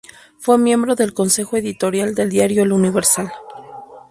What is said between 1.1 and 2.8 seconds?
Consejo Editorial del diario El